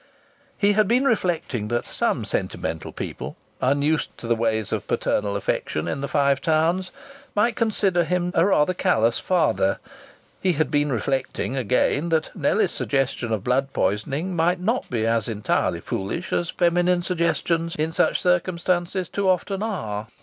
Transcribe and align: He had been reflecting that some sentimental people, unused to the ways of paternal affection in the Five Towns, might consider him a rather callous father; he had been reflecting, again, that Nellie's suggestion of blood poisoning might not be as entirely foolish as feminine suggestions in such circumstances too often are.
He 0.57 0.73
had 0.73 0.87
been 0.87 1.05
reflecting 1.05 1.67
that 1.67 1.85
some 1.85 2.25
sentimental 2.25 2.91
people, 2.91 3.37
unused 3.61 4.09
to 4.17 4.25
the 4.25 4.35
ways 4.35 4.71
of 4.71 4.87
paternal 4.87 5.35
affection 5.35 5.87
in 5.87 6.01
the 6.01 6.07
Five 6.07 6.41
Towns, 6.41 6.89
might 7.35 7.55
consider 7.55 8.03
him 8.03 8.31
a 8.33 8.43
rather 8.43 8.73
callous 8.73 9.19
father; 9.19 9.77
he 10.41 10.53
had 10.53 10.71
been 10.71 10.91
reflecting, 10.91 11.55
again, 11.55 12.09
that 12.09 12.35
Nellie's 12.35 12.71
suggestion 12.71 13.31
of 13.31 13.43
blood 13.43 13.73
poisoning 13.73 14.35
might 14.35 14.59
not 14.59 14.89
be 14.89 15.05
as 15.05 15.27
entirely 15.27 15.81
foolish 15.81 16.33
as 16.33 16.49
feminine 16.49 17.03
suggestions 17.03 17.75
in 17.75 17.91
such 17.91 18.19
circumstances 18.19 19.07
too 19.07 19.29
often 19.29 19.61
are. 19.61 20.07